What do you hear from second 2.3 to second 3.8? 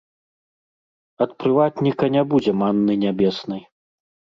будзе манны нябеснай.